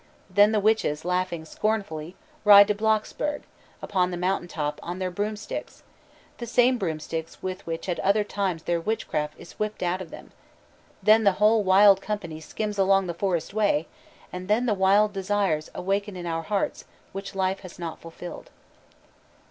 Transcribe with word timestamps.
Then 0.31 0.51
the 0.51 0.59
witches, 0.59 1.05
laughing 1.05 1.45
scornfully, 1.45 2.15
ride 2.43 2.67
to 2.69 2.73
Blocksberg, 2.73 3.43
upon 3.83 4.09
the 4.09 4.17
mountain 4.17 4.47
top, 4.47 4.79
on 4.81 4.97
their 4.97 5.11
broomsticks, 5.11 5.83
the 6.39 6.47
same 6.47 6.79
broomsticks 6.79 7.43
with 7.43 7.63
which 7.67 7.87
at 7.87 7.99
other 7.99 8.23
times 8.23 8.63
their 8.63 8.81
witchcraft 8.81 9.35
is 9.37 9.59
whipped 9.59 9.83
out 9.83 10.01
of 10.01 10.09
them, 10.09 10.31
then 11.03 11.23
the 11.23 11.33
whole 11.33 11.61
wild 11.61 12.01
company 12.01 12.39
skims 12.39 12.79
along 12.79 13.05
the 13.05 13.13
forest 13.13 13.53
way, 13.53 13.85
and 14.33 14.47
then 14.47 14.65
the 14.65 14.73
wild 14.73 15.13
desires 15.13 15.69
awaken 15.75 16.15
in 16.17 16.25
our 16.25 16.41
hearts 16.41 16.85
which 17.11 17.35
life 17.35 17.59
has 17.59 17.77
not 17.77 17.99
fulfilled." 18.01 18.49